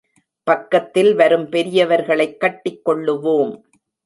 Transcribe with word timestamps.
பக்கத்தில் 0.43 1.15
வரும் 1.15 1.49
பெரியவர்களைக் 1.49 2.39
கட்டிக் 2.39 2.89
கொள்ளுவோம். 2.89 3.61